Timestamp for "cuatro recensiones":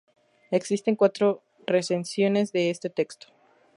0.95-2.51